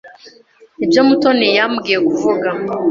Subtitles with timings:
[0.77, 2.49] Nibyo Mutoni yambwiye kuvuga.